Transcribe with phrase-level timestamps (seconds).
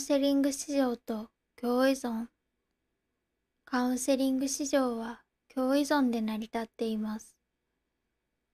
[0.00, 1.28] セリング市場と
[1.60, 2.26] 共依存
[3.64, 5.20] カウンセリング市場は
[5.54, 7.36] 共依存で成り立っています。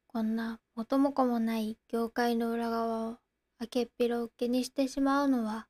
[0.08, 3.18] こんな元も子もない業界の裏側を
[3.60, 5.68] 明けっぴろ受けにしてしまうのは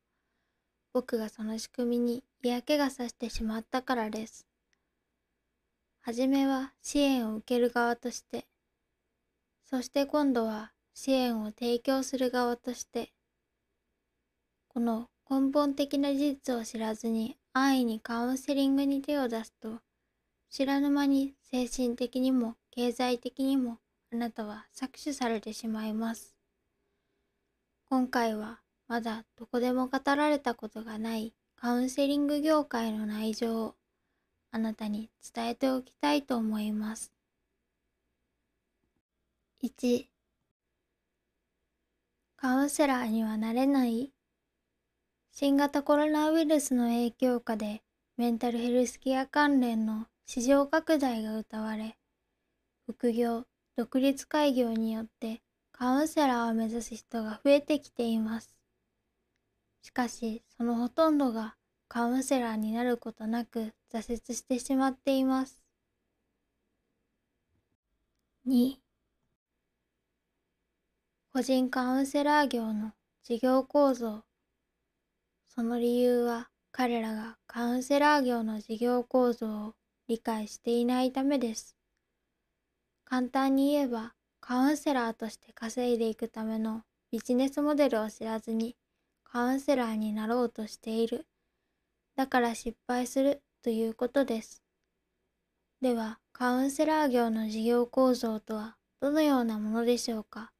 [0.92, 4.46] 僕がその仕組みに嫌気がさしてしまったからです。
[6.00, 8.46] はじめは支援を受ける側として、
[9.68, 13.12] そして今度は支援を提供する側として、
[14.68, 19.80] この根本的な事実を知らずに安易にカウンセリングに手を出すと、
[20.50, 23.78] 知らぬ間に精神的にも経済的にも
[24.12, 26.36] あなたは搾取されてしまいます。
[27.88, 33.74] 今回はまだどこでも語られたことがないカウンセリング業界の内情を
[34.52, 37.12] あなたに伝えておきたいと思います。
[39.62, 40.06] 1
[42.36, 44.12] カウンセラーにはなれない
[45.38, 47.82] 新型コロナウイルスの影響下で
[48.16, 51.98] メンタルヘルスケア関連の市場拡大が謳われ、
[52.86, 53.44] 副業、
[53.76, 58.56] 独立開業によってカウンセラーを目指す人が増えてきています。
[59.82, 61.56] しかし、そのほとんどが
[61.86, 65.62] カウンセラーになることなく挫折してしまっています。
[68.46, 68.78] 2
[71.34, 74.22] 個人カウンセラー業の事業構造
[75.48, 79.74] その理由は彼らがカウンセラー業の事業構造を
[80.08, 81.76] 理解していないためです。
[83.04, 88.76] 簡単に言えばカウンセラーとして稼いでいくためのビジネスモデルを知らずに
[89.24, 91.26] カウンセラーになろうとしている。
[92.16, 94.62] だから失敗するということです。
[95.80, 100.52] では、カウンセラー業の事業構造とはどのようなものでしょうか？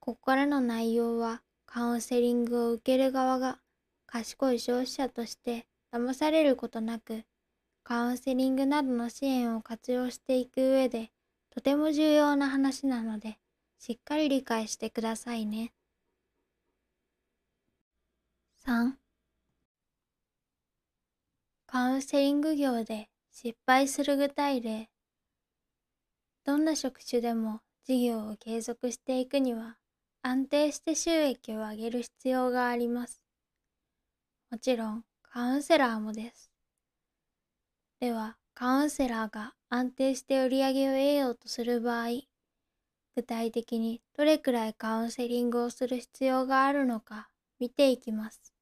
[0.00, 3.60] ここからの内容はカウンセリングを受ける側が
[4.06, 7.22] 賢い消費者として騙されることなく、
[7.84, 11.12] カウンセリングなどの支援を活用していく上で
[11.48, 13.38] とても重要な話なので、
[13.78, 15.72] しっかり理解してくださいね。
[18.56, 18.98] 3
[21.66, 24.90] カウンセリング業で失敗する具体例
[26.42, 29.79] どんな職種でも事業を継続していくには
[30.22, 33.22] 安定して収益を上げる必要があります。
[34.50, 36.50] もちろんカウンセラーもです。
[38.00, 42.08] では、カウンセラーが安定して売り上げを得ようとする場合、
[43.14, 48.54] 具体的にどれくらいカウンセリングをする必要があるのか見ていきます。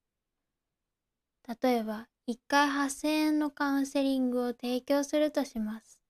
[1.63, 6.01] 例えば、1回8000円のカウンセリングを提供するとします。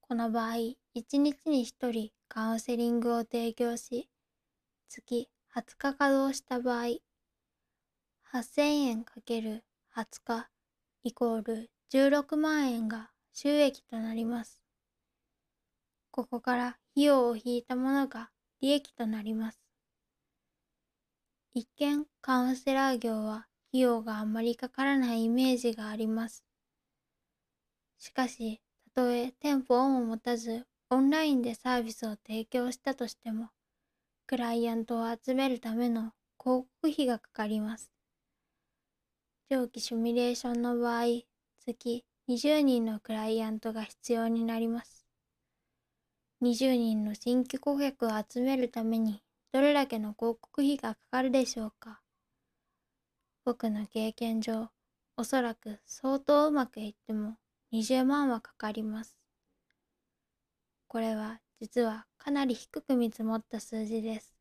[0.00, 4.08] この場合、1日に1人カウンセリングを提供し、
[4.88, 6.98] 月20日稼働した場合、
[8.32, 9.62] 8000円 ×20
[10.24, 10.50] 日
[11.02, 14.60] イコール16万円が収益となります。
[16.10, 18.30] ここから費用を引いたものが
[18.60, 19.60] 利益となります。
[21.52, 26.44] 一見カウンセラー業は費用があまりかからないイメージがあります。
[27.98, 28.60] しかし、
[28.94, 33.50] たとえ店舗を持たずオンラインでサービスを提供したとしても、
[34.28, 37.92] クライアントを集めるための広告費がかかります。
[39.48, 41.04] 長期シミュレーションの場合、
[41.64, 45.06] 月20人のクライアントが必要になります。
[46.42, 49.22] 20人の新規顧客を集めるために
[49.52, 52.00] どれだけの広告費がかかるでしょうか
[53.44, 54.70] 僕の経験上、
[55.16, 57.36] おそらく相当うまくいっても
[57.72, 59.16] 20万はかかります。
[60.88, 64.34] これは実はかなり低く見積もった数字です。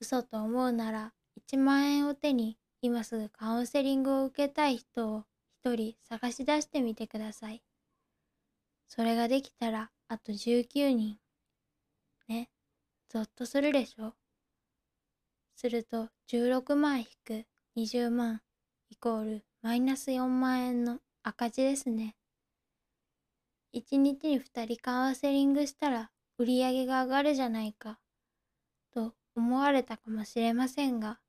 [0.00, 5.24] 嘘と思うなら1万円を手に今すぐカウンセリングを受けたい人を
[5.64, 7.62] 一人探し出してみてください。
[8.86, 11.18] それができたらあと19人。
[12.28, 12.48] ね、
[13.08, 14.14] ゾッとするでしょ
[15.56, 17.44] すると16万引く
[17.76, 18.40] 20万
[18.90, 22.17] イコールマイナス4万円の赤字ですね。
[23.72, 27.98] 1日に2人カウンセリングしたら売り上げが上がるじゃないか、
[28.92, 31.20] と思われたかもしれませんが、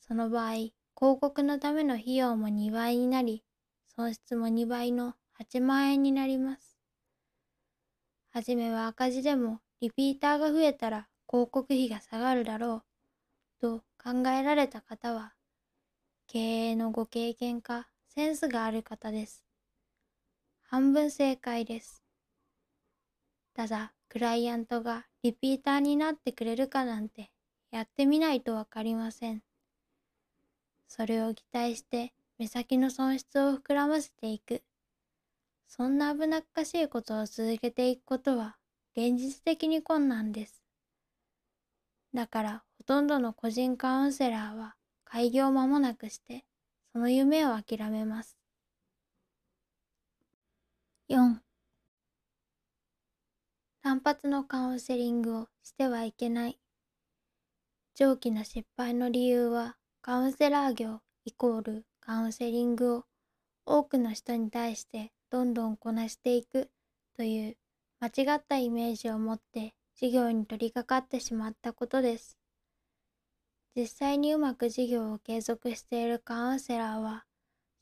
[0.00, 3.44] その場合、広告のための費用も2倍になり、
[3.86, 6.78] 損失も2倍の8万円になります。
[8.30, 12.84] はじめは赤字でもリピーターが増えたら広告費が下がるだろ
[13.60, 15.34] う、と考えられた方は、
[16.28, 16.38] 経
[16.70, 19.47] 営のご経験かセンスがある方です。
[20.70, 22.02] 半分正解です。
[23.54, 27.30] ただ、クライアントがリピーターになってくれるかなんて
[27.70, 29.42] やってみないとわかりません。
[30.86, 34.62] それを期待して目先の損失を膨らませていく。
[35.66, 38.58] そんな危なっかしいことを続けていくことは
[38.94, 40.62] 現実的に困難です。
[42.12, 44.74] だからほとんどの個人カウンセラーは
[45.06, 46.44] 開業間もなくして
[46.92, 48.37] その夢を諦めます。
[51.10, 51.38] 4
[53.82, 56.58] 単発のカウンセリングをしてはいけない。
[57.94, 63.04] 長期の失敗の理由はカウンセラー業イコールカウンセリングを
[63.64, 66.68] 多くの人に対してどんどんこなしていく
[67.16, 67.56] という
[68.00, 72.36] 間違ったイメージを持って事業に取り掛かってしまったことです。
[73.74, 77.24] 実際にうまく事業を継続しているカウンセラーは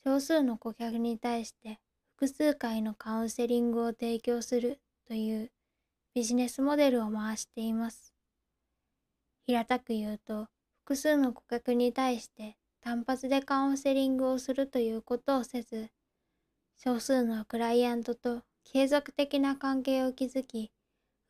[0.04, 1.80] 少数の顧客に対して
[2.18, 5.52] 複数回のカウンセリングを提供するという
[6.14, 8.14] ビジネスモデルを回しています。
[9.44, 10.48] 平たく言うと
[10.84, 15.90] 複数の顧客に対して単発でカウンセリングをするということをせず
[16.82, 20.72] 少数のクライアントと継続的な関係を築き、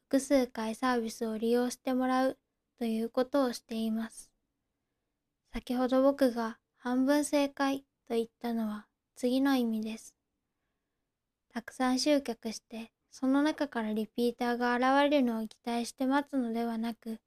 [0.09, 2.39] 複数回サービスを利用してもらう
[2.79, 4.31] ということをしています。
[5.53, 10.16] 先ほど僕が半分正解と言ったのは次の意味です。
[11.57, 17.19] たくさん集客して、その中からリピーターが現れるのを期待して待つのではなく、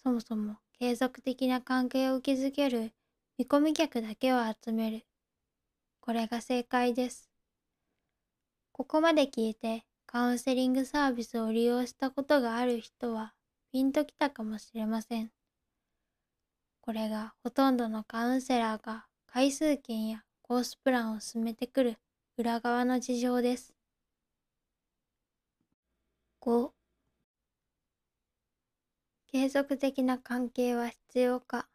[0.00, 2.92] そもそも継続的な関係を築ける
[3.36, 5.02] 見込み客だけを集める
[5.98, 7.28] これが正解です。
[8.70, 13.34] ここまで聞いてカウンセリングサービスを利用したことがある人は
[13.72, 15.32] ピンときたかもしれません。
[16.80, 21.96] これがほとんどのカウンセラーが回数券やコースプランを進めてくる
[22.38, 23.74] 裏側の事情です。
[26.40, 26.72] 5
[29.30, 31.68] 継続的な関係は必要か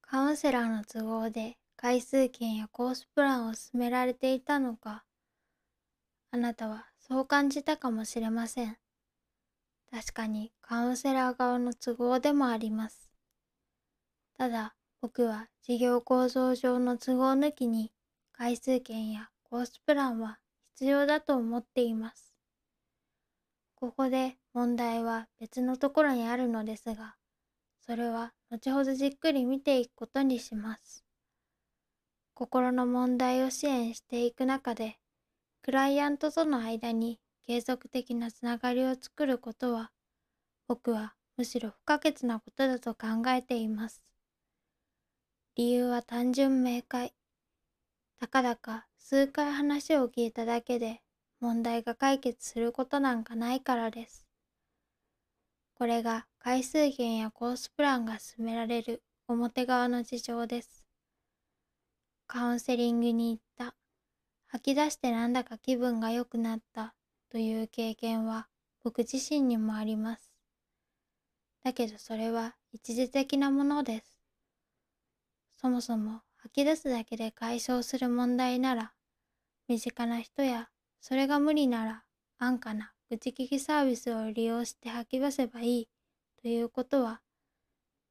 [0.00, 5.04] カウンセラーの都合で回数券やコースプランを勧められていたのか、
[6.30, 8.76] あなたはそう感じたかもしれません。
[9.90, 13.10] 確かにカウンセラー側の都合でもあります。
[14.38, 17.90] ただ、僕は事業構造上の都合抜きに
[18.38, 20.38] 回数券やコースプランは
[20.74, 22.34] 必要だと思っています。
[23.76, 27.16] ここで問題は別のところにあるのですが、
[27.80, 31.02] それは後ほどじっくり見ていくことにします。
[32.34, 34.98] 心の問題を支援していく中で、
[35.62, 39.92] クライアントとの間に継続的なつながりを作ることは、
[40.68, 44.02] 僕はむしろ不可欠なことだと考えています。
[45.54, 47.14] 理由は単純明快。
[48.18, 51.02] たかだか数回話を聞いただけで
[51.40, 54.26] 問題が解決することなんかないからです。
[55.74, 60.86] これが回数券やコースプランが進められる表側の事情です。
[62.26, 63.74] カウンセリングに行った。
[64.46, 66.94] 吐き出してなんだか気分が良くなった
[67.30, 68.48] という経験は
[68.82, 70.32] 僕自身にもあります。
[71.62, 74.18] だけどそれは一時的なものです。
[75.60, 78.92] そもそも吐き出すだけで解消する問題なら、
[79.68, 80.68] 身近な人や
[81.00, 82.04] それが無理なら
[82.38, 85.88] 安価な愚痴聞きサービスを利用して吐き出せばいい
[86.40, 87.20] ということは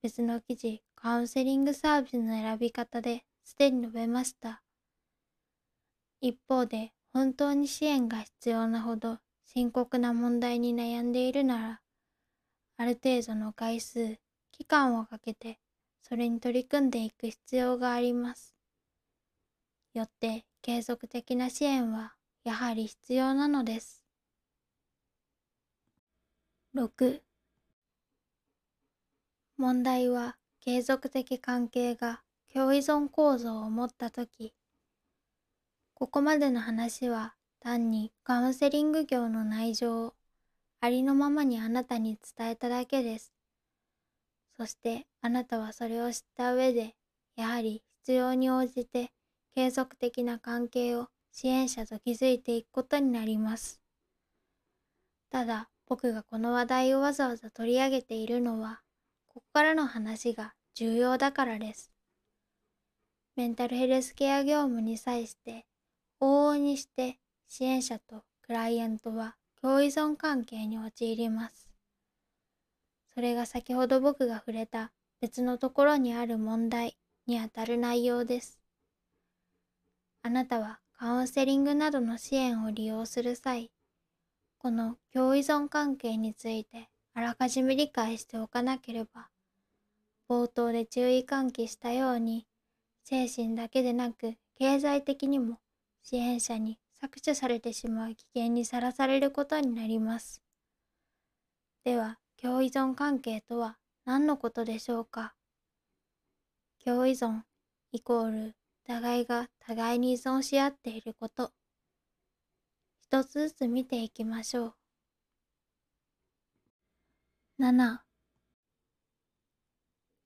[0.01, 4.61] 別の記事カウンセリングサービスの選び方ですでに述べました。
[6.19, 11.81] 一方で本当に支援が必要なほど深刻な問題に悩んでいるなら、
[12.75, 14.17] ある程度の回数、
[14.51, 15.59] 期間をかけて
[16.07, 18.53] それに取り組んでいく必要があります。
[19.95, 24.03] よって継続的な支援はやはり必要なのです。
[26.75, 27.23] 6
[29.57, 32.21] 問題は継続的関係が
[32.53, 34.53] 共依存構造を持ったとき、
[35.95, 40.13] ここまでの話は単にカウンセリング業の内情を
[40.81, 43.33] ありのままにあなたに伝えただけです。
[44.55, 46.93] そしてあなたはそれを知った上で、
[47.35, 49.09] やはり必要に応じて
[49.55, 53.81] 継続的な関係を支援者と築いていくことになります。
[55.31, 58.81] ただ、僕がこの話題をわざわざ取り上げているのは、
[59.25, 61.91] ここからの話が重要だからです。
[63.35, 65.65] メンタルヘルスケア業務に際して
[66.21, 67.17] 往々にして
[67.47, 71.67] 支援者とクライアントは共依存関係に陥ります。
[73.15, 74.91] それが先ほど僕が触れた
[75.25, 78.59] 別のところにある問題にあたる内容です。
[80.21, 83.71] あなたはカウンセリングなどの支援を利用する際、
[84.59, 89.29] この共依存関係についてあらかじめ理解しておかなければ、
[90.29, 92.45] 冒頭で注意喚起したように、
[93.03, 95.57] 精神だけでなく経済的にも
[96.03, 100.43] 支援者に搾取されてしまう危険にさらされることになります。
[101.83, 105.33] では、共依存関係とは何のことでしょうか？
[106.85, 107.41] 共依存
[107.91, 111.51] イコール互いが互いに依存し合っていること。
[113.01, 114.75] 一つずつ見ていきましょう。
[117.57, 117.99] 7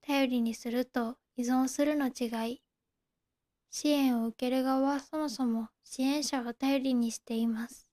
[0.02, 2.62] 頼りにすると依存するの違い。
[3.72, 7.88] 支援を受ける側はそもそも支援者を頼りにしています。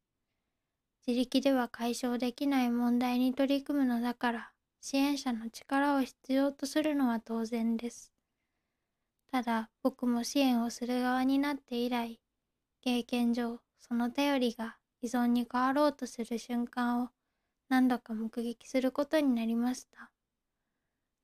[1.07, 8.13] 自力では解消できない問題に取り組むのだから支援者の力を必要とするのは当然です。
[9.31, 12.21] ただ僕も支援をする側になって以来
[12.81, 17.11] 経験上その頼りが依存に変わろうとする瞬間を
[17.69, 20.11] 何度か目撃することになりました。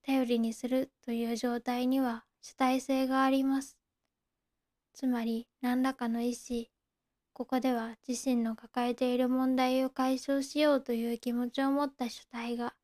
[0.05, 3.79] 頼りにするという状態には主体性があります。
[4.93, 6.67] つまり何らかの意思、
[7.33, 12.75] ここでは自身の抱えている問題を解消しようという気持ちを持った主体が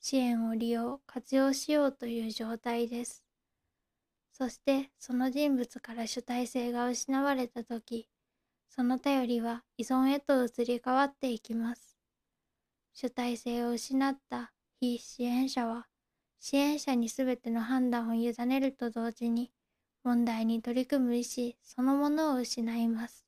[0.00, 3.24] 支援を利用、活用しようという状態です。
[4.32, 8.08] そしてその人物から主体性が失われた時、
[8.68, 11.96] その頼りは依存へと移り変わっていきます。
[12.92, 15.86] 主体性を失った非支援者は
[16.40, 19.52] 支援者に全ての判断を委ねると同時に
[20.02, 23.26] 問題に取り組む意思そのものを失います。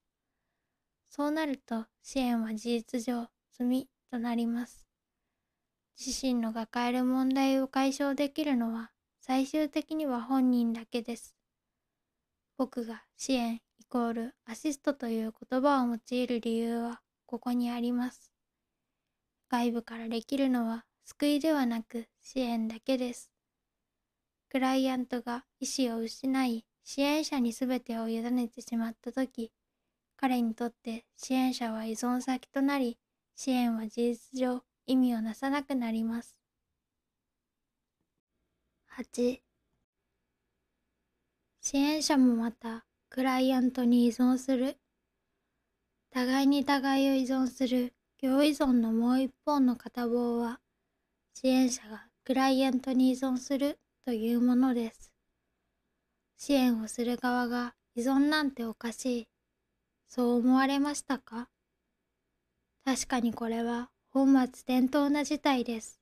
[1.10, 4.87] そうなると支援は事実上罪となります。
[5.98, 11.34] 自身の抱える問題を解消できるのは最終的には本人だけです。
[12.56, 18.32] 僕が支援イコールアシストという言葉を用いる理由はここにあります。
[19.50, 23.30] 外部からできるのは救いではなく支援だけです。
[24.50, 29.52] クライアントが意思を失い支援者に全てを委ねてしまった時
[30.16, 32.98] 彼にとって支援者は依存先となり
[33.36, 36.40] 支援は事実上意味をなさなくなります。
[38.96, 39.42] 8
[41.60, 44.78] 支援者もまたクライアントに依存する
[46.10, 50.60] 互いに互いを依存する共依存のもう一方の片棒は
[51.34, 55.12] 支援者がクライアントに依存するというものです。
[56.38, 59.28] 支援をする側が依存なんておかしい。
[60.08, 61.50] そう思われましたか？
[62.84, 66.00] 確かにこれは本末転倒な事態です。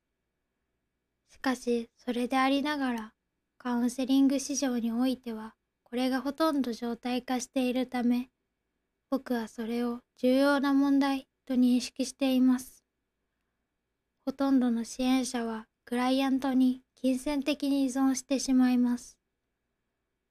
[1.28, 3.12] しかし、それでありながら、
[3.58, 8.30] カウンセリング市場においては、これがほとんど状態化しているため、
[9.10, 12.82] 僕はそれを重要な問題と認識しています。
[14.24, 19.18] ほとんどの支援者はクライアントに金銭的に依存してしまいます。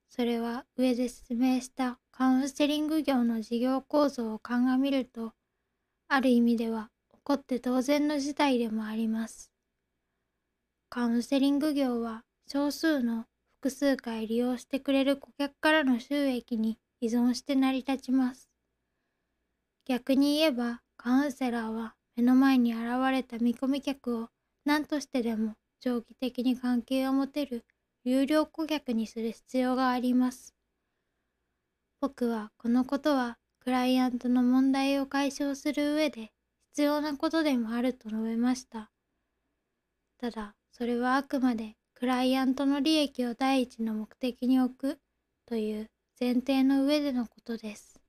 [0.09, 5.33] それは上で説明したカウンセリング業の事業構造を鑑みると、
[6.07, 6.89] ある意味では
[7.25, 9.51] こって当然の事態でもあります。
[10.89, 18.51] カウンセリング業は少数の複数回利用してくれる顧客からの収益に依存して成り立ちます。
[19.85, 24.29] 逆に言えばカウンセラーは目の前に現れた見込み客を
[24.63, 27.65] 何としてでも長期的に関係を持てる
[28.03, 30.53] 有料顧客にする必要があります。
[31.99, 36.31] 僕はこのことはクライアントの問題を解消する上で
[36.75, 38.91] 必要なことでもあると述べました。
[40.19, 44.99] ただ、それはあくまでクライアントの利益を第一の目的に置く
[45.45, 45.89] という
[46.19, 48.01] 前提の上でのことです。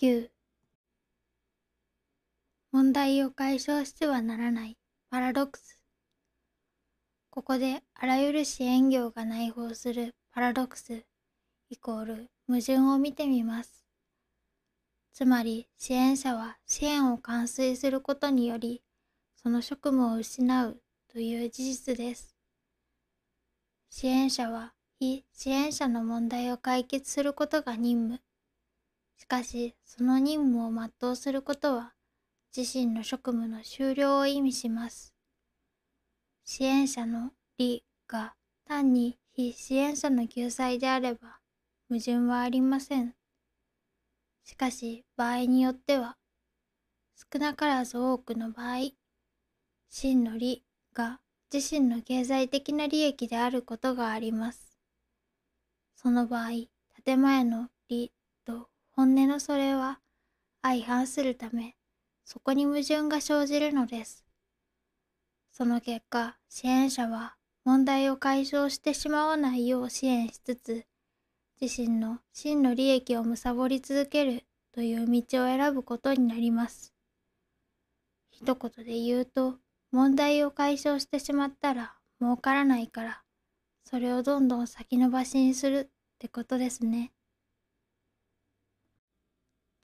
[0.00, 0.28] 9
[2.70, 4.78] 問題を解消してはならない
[5.10, 5.82] パラドックス。
[7.30, 11.02] ここであらゆる支援業が内包するパラドックス
[11.70, 13.81] イコール矛盾を見てみます。
[15.12, 18.82] つまり支援者は支援を完遂することにより
[19.42, 20.80] その職務を失う
[21.12, 22.34] という事実です。
[23.90, 28.20] 支援者は非支援者の問題を解決することが任務。
[29.18, 31.92] しかしその任務を全うすることは
[32.56, 35.12] 自身の職務の終了を意味します。
[36.44, 38.34] 支援者の利が
[38.66, 41.40] 単に非支援者の救済であれば
[41.88, 43.14] 矛盾はありません。
[44.44, 46.16] しかし場合によっては
[47.32, 48.92] 少なからず多くの場合
[49.88, 51.20] 真の利が
[51.52, 54.78] 自身の経済的な利益であることがあります。
[55.94, 56.50] その場合
[57.04, 58.12] 建前の利
[58.44, 60.00] と本音のそれは
[60.62, 61.76] 相反するため
[62.24, 64.24] そこに矛盾が生じるのです。
[65.50, 70.86] その結果、支援者は問題を解消してしまわないよう支援しつつ、
[71.62, 74.42] 自身の真の利益を貪り続ける
[74.74, 76.92] という道を選ぶことになります。
[78.32, 79.60] 一言で言うと、
[79.92, 83.22] 問題を解消してしまったら儲からないから、
[83.84, 85.88] それをどんどん先延ばしにするっ
[86.18, 87.12] てことですね。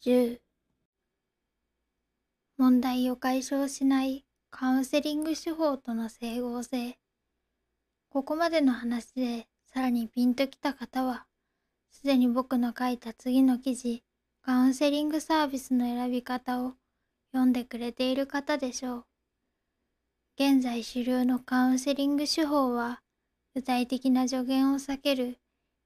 [0.05, 0.41] 10
[2.57, 6.99] 問題を解消しないカウンセリング手法との整合性。
[8.11, 11.28] ここまでの話でさらにピンときた方は、
[11.91, 14.03] すでに僕の書いた次の記事、
[14.43, 16.75] カウンセリングサービスの選び方を
[17.33, 19.05] 読んでくれている方でしょう。
[20.37, 23.03] 現在主流のカウンセリング手法は、
[23.55, 25.39] 具体的な助言を避ける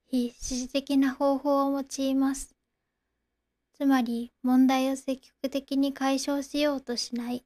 [0.06, 2.54] 非指示的な方法を用います。
[3.72, 7.44] つまり問題を積極的に解消しようとしない。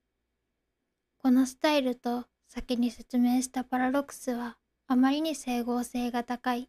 [1.18, 4.58] このスタイルと先に説明したパラドックスは
[4.88, 6.68] あまりに整合性が高い。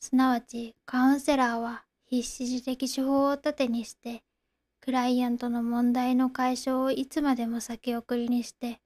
[0.00, 4.22] すなわちカウンセラーは非指示的手法を盾にして
[4.80, 8.80] クライアントの問題の解消をいつまでも先送りにして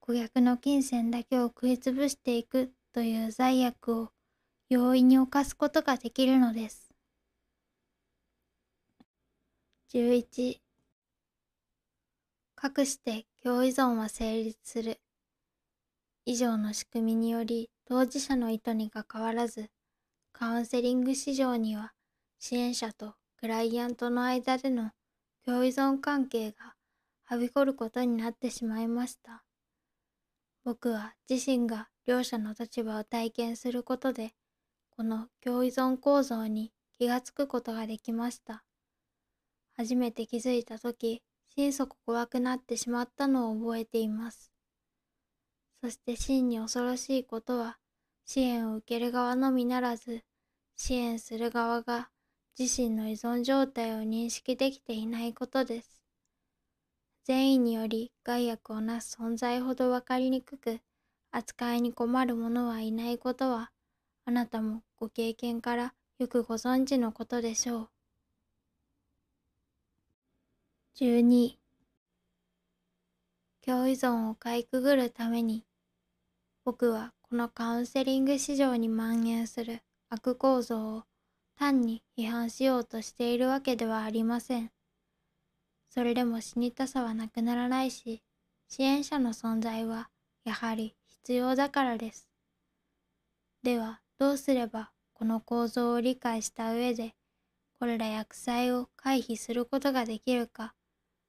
[0.00, 4.10] 顧客の金銭だけを食いつぶしていくという罪悪を
[4.68, 6.92] 容易に犯すことができるのです。
[9.92, 10.56] 11
[12.56, 15.00] かくして共依存は成立する。
[16.24, 19.70] 以上の仕組みにより当事者の意図にかかわらず
[20.38, 21.94] カウンセリング市場には
[22.38, 24.90] 支援者とクライアントの間での
[25.46, 26.74] 共依存関係が
[27.24, 29.44] はびこることになってしまいました。
[30.62, 34.32] 僕は自身が両者の立場を体験することで
[34.90, 38.62] この共依存構造に気がつくことができました。
[39.74, 41.22] 初めて気づいた時、
[41.54, 44.52] 心底怖くなってしまったのを覚えています。
[45.82, 47.78] そして真に恐ろしいことは、
[48.26, 50.24] 支援を受ける側のみならず、
[50.74, 52.10] 支援する側が
[52.58, 56.02] 自身の依存状態を認識できていないことです。
[57.24, 60.80] 善意により害悪をなす存在ほど分かりにくく、
[61.30, 63.70] 扱いに困る者はいないことは、
[64.24, 67.88] あなたもご経験からよくご存知のことでしょう。
[70.96, 71.58] 12
[73.64, 75.64] 共依存をかいくぐるために
[76.64, 81.02] 僕はこのカウンセリング市場に蔓延する悪構造を
[81.58, 84.70] 単に批判しようとしているわけではありません。
[85.90, 88.22] それでも死にたさはなくならないし、
[88.68, 90.08] 支援者の存在は
[90.44, 92.28] やはり必要だからです。
[93.64, 97.16] ではどうすればこの構造を理解した上で
[97.80, 100.74] これら薬剤を回避することができるか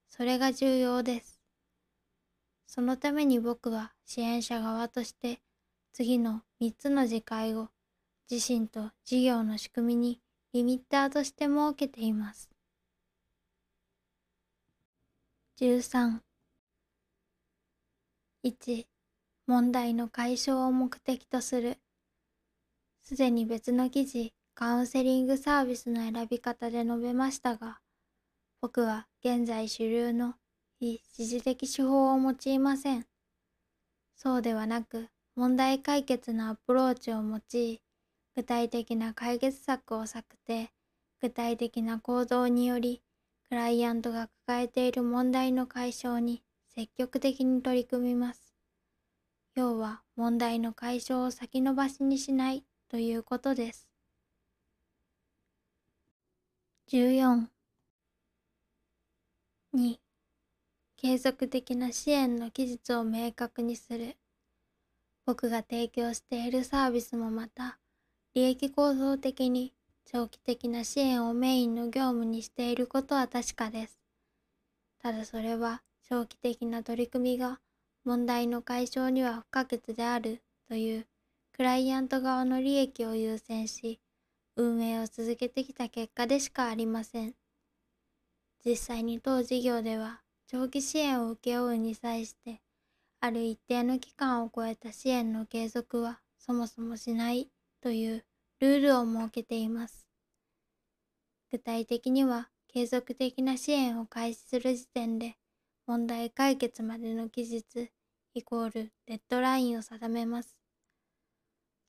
[0.08, 1.42] それが重要です。
[2.68, 5.40] そのために僕は支援者側として
[5.98, 7.70] 次の3つの次回を
[8.30, 10.22] 自身と事業の仕組みに
[10.54, 12.52] リミッターとして設けています。
[15.60, 16.20] 13
[18.44, 18.86] 1
[19.48, 21.80] 問題の解消を目的とする
[23.02, 27.80] すでに別の記事カウンセリングサービスの選び方で述べましたが
[28.62, 30.36] 僕は現在主流の
[30.80, 33.08] 非指示的手法を用いません。
[34.16, 37.82] そうではなく、問題解決のアプローチを用い、
[38.36, 40.72] 具体的な解決策を策定、
[41.22, 43.04] 具体的な行動により、
[43.48, 46.42] クライアントが抱えている問題の解消に
[46.74, 48.56] 積極的に取り組みます。
[49.54, 53.88] 要は問題の解消を先延ばしにしないということです。
[56.88, 57.48] 14
[59.76, 60.00] 2
[60.96, 64.18] 継続的な支援の期日を明確にする
[65.28, 67.78] 僕が提供しているサービスもまた
[68.34, 69.74] 利益構造的に
[70.06, 74.00] 長期的な支援をメインの業務にしていることは確かです
[75.04, 77.60] ただそれは長期的な取り組みが
[78.06, 81.06] 問題の解消には不可欠であるという
[81.52, 84.00] クライアント側の利益を優先し
[84.56, 87.36] 運営を続けてきた結果でしかありません。
[88.66, 92.62] 実際に当事業では長期支援を請け負うに際して
[93.20, 97.50] ある一定の期間を超えた支援の継続はそもそもしない
[97.82, 98.26] という
[98.60, 100.08] ルールを設けています。
[101.52, 105.38] 具体的には継続的な支援を開始する時点で
[105.86, 107.92] 問題解決までの期日
[108.34, 110.58] イコールデッドラインを定めます。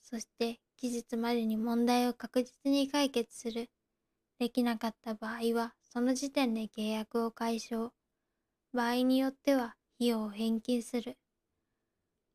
[0.02, 3.68] そして期日までに問題を確実に解決する。
[4.38, 7.92] できなかった場合はその時点で契約を解消。
[8.72, 11.18] 場合によっては費用を返金する。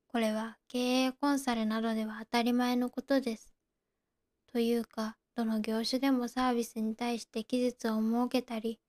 [0.07, 3.53] これは経営コンサルなどでは当たり前のことです。
[4.51, 8.79] というか、どの業種でもサービスに対して期日を設けたり、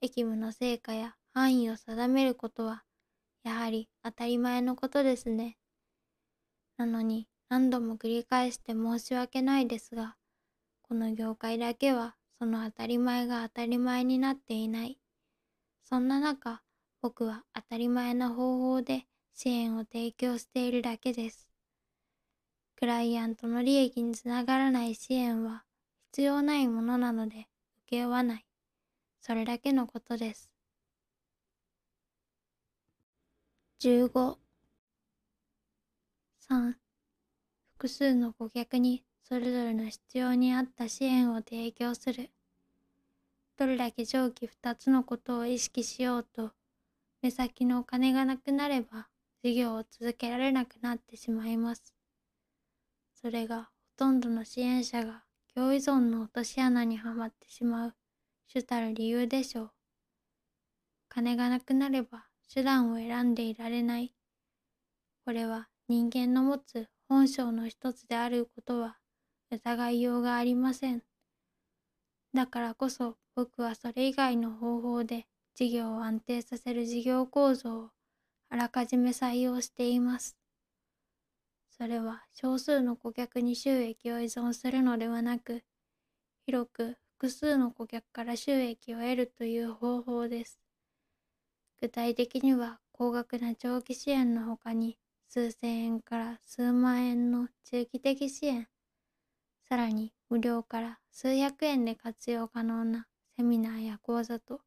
[0.00, 2.84] 役務の成果や範囲を定めることは、
[3.42, 5.58] やはり当たり前のことですね。
[6.76, 10.16] なのに何度も繰り返して申し訳ないですが、
[10.82, 14.98] この業界だけはその当たり前が当たり前になっていない。
[15.82, 16.62] そんな中、
[17.02, 21.48] 僕は当たり前な方法で支援を提供しているだけです。
[22.76, 25.64] クライアントの利益につながらない支援は
[26.12, 27.48] 必要ないものなので
[27.86, 28.46] 受け負わない。
[29.20, 30.50] それだけのことです。
[33.78, 34.36] 15
[36.50, 36.74] 3
[37.78, 42.30] 複数の顧客にそれぞれの必要に合った支援を提供する。
[43.56, 46.52] どれだけ上記2つのことを意識しようと
[47.22, 49.08] 目先のお金がなくなれば
[49.42, 51.94] 事業を続けられなくなってしまいます。
[53.14, 57.94] それがほとんどの支援者が共依存の落とし穴にはまってしまう
[58.46, 59.70] 主たる理由でしょう。
[61.08, 64.14] 金がなくなれば手段を選んでいられない。
[65.24, 68.98] これは人間の持つ本性の一つであることは
[69.50, 71.02] 疑いようがありません。
[72.32, 77.90] だからこそ僕はそれ以外の方法で事業を安定させる事業構造を
[78.48, 80.36] あらかじめ採用しています。
[81.70, 85.64] それは少数の顧客に収益を依存するのではなく、
[86.46, 90.60] 広く複数の顧客から収益を得るという方法です。
[91.80, 98.68] 具体的には高額な長期支援のほかに数千円から数万円の中期的支援、
[99.68, 104.60] さらに無料から数百円で活用可能なセミナーや講座と、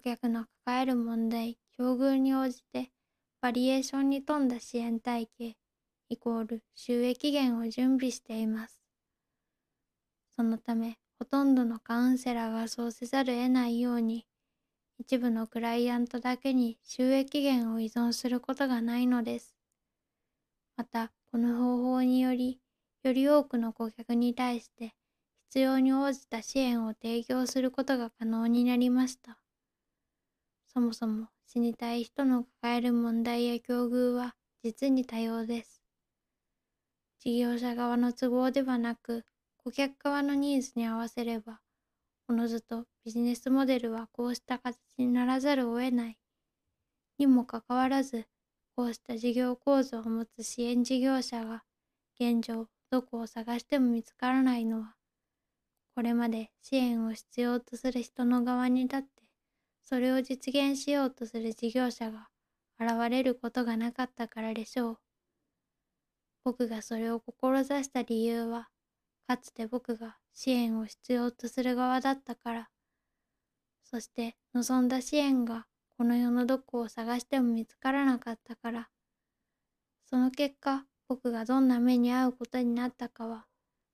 [0.00, 2.92] 顧客の抱える問題、境遇に応じて
[3.40, 5.58] バリエーションに富んだ支援体系
[6.08, 8.82] イコール収益源を準備しています。
[10.30, 14.26] そのためほとんどのカウンセラーがそうせざるを得ないように、
[14.98, 19.56] 一部のクライアントだけに収益源を依存することがないのです。
[20.78, 22.62] また、この方法により、
[23.02, 24.94] より多くの顧客に対して
[25.50, 29.42] 必要に応じた支援を提供することが可能になりました。
[30.78, 35.82] そもそも死にたい人の抱える問題や境遇は実に多様です。
[37.18, 39.24] 事業者側の都合ではなく、
[39.56, 41.58] 顧客側のニーズに合わせれば、
[42.28, 46.18] おのずとビジネスモデルはこうした形にならざるを得ない。
[47.18, 48.26] にもかかわらず、
[48.76, 51.64] こうした事業構造を持つ支援事業者が
[52.20, 54.94] 現状どこを探しても見つからないのは、
[55.96, 59.17] これまで支援を必要とする人の側に立って、
[59.88, 62.28] それを実現しようとする事業者が
[62.78, 64.98] 現れることがなかったからでしょう。
[66.44, 68.68] 僕がそれを志した理由は、
[69.26, 72.70] かつて僕が支援を必要とする側だったから、
[73.82, 78.90] そして望んだ支援がこの世のどこを探しても見つからなかったから、
[80.04, 83.46] その結果、僕がどんな目に遭うことになったかは、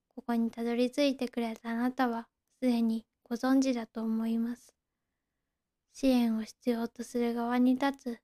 [0.08, 2.26] ここにたどり着いてくれたあなたは、
[2.58, 4.73] すでにご存知だと思います。
[5.94, 8.20] 支援を必要とする側に立つ、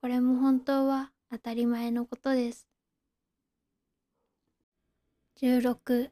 [0.00, 2.68] これも本当は当たり前のことです。
[5.42, 6.10] 16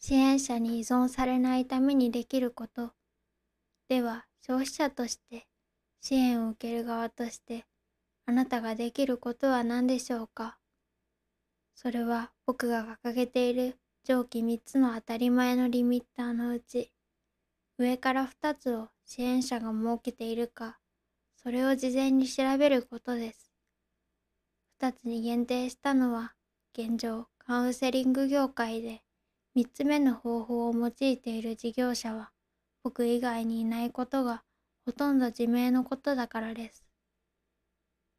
[0.00, 2.92] 支援者に依存されないためにできること。
[3.88, 5.46] では、消費者として、
[6.00, 7.64] 支援を受ける側として、
[8.26, 10.58] あなたができることは何でしょうか？
[11.76, 16.92] それは僕が掲げている上記3つの当たり前のリミッターのうち、
[17.82, 20.78] 上から2つを支援者が設けているか、
[21.36, 23.50] それを事前に調べることです。
[24.80, 26.34] 2つに限定したのは、
[26.72, 29.02] 現状カウンセリング業界で
[29.56, 32.30] 3つ目の方法を用いている事業者は
[32.84, 34.44] 僕以外にいないことが
[34.86, 36.84] ほとんど自明のことだからです。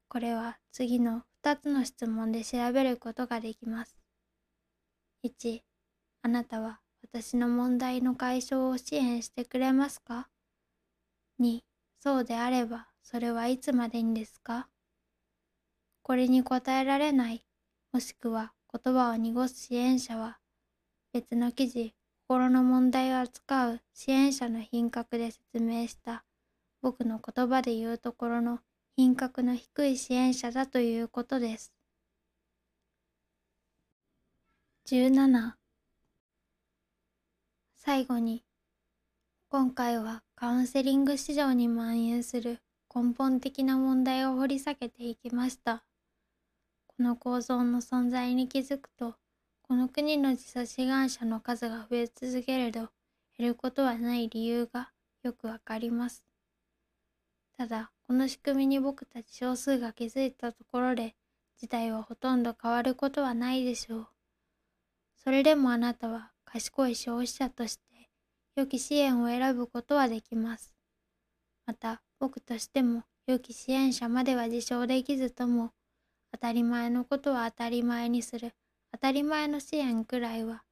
[0.10, 3.98] これは次の2つの質問で調べることができます。
[5.24, 5.62] 1、
[6.22, 10.30] あなたは私の問題の解消を支援してくれますか
[11.40, 11.62] ?2、
[12.00, 14.68] そうであればそれはいつまでにですか？
[16.02, 17.44] これに答えられない、
[17.92, 20.40] もしくは言葉を濁す支援者は
[21.14, 21.94] 別の記事、
[22.28, 26.24] 心の問題を扱う支援者の品格で説明した
[26.82, 28.60] 僕の言葉で言うところの
[28.96, 31.74] 品格の低い支援者だということです。
[34.88, 35.58] 17
[37.86, 38.46] 最後に
[39.50, 42.62] 今回はカウンセリング市場に蔓延する
[42.96, 45.84] 根本的な問題を掘り下げていきました。
[46.88, 49.16] この構造の存在に気づくと、
[49.64, 52.88] この国の自殺志願者の数が増え続けると
[53.38, 54.92] 減ることはない理由が
[55.22, 56.24] よくわかります。
[57.58, 61.16] ただ、この仕組みに僕たち少数が気づいたところで、
[61.58, 64.08] 事態はほとんど変わることはないでしょう。
[65.18, 67.82] それでもあなたは賢い消費者として
[68.56, 70.76] 良き支援を選ぶことはできます。
[71.66, 75.72] また、僕としても良き支援者までは自称できずとも、
[76.32, 78.54] 当たり前のことは当たり前にする
[78.92, 80.64] 当たり前の支援くらいは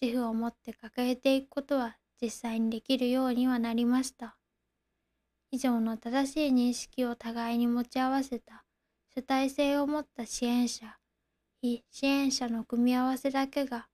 [0.00, 4.36] 自負を持って抱えていくことは実際にできるようにはなりました。
[5.52, 8.64] 以上の正しい認識を互いに持ち合わせた
[9.14, 10.98] 主体性を持った支援者、
[11.62, 13.87] 非支援者の組み合わせだけが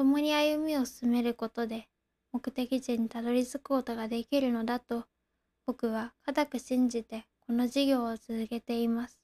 [0.00, 1.86] 共に歩みを進めることで
[2.32, 5.04] 目的地にたどり着くことができるのだと
[5.66, 9.20] 僕は固く信じてこの事業を続けています。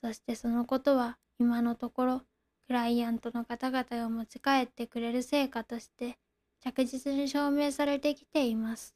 [0.00, 2.22] そしてそのことは今のところ
[2.66, 6.16] クライアントの方々が持ち帰ってくれる成果として
[6.60, 8.94] 着実に証明されてきています。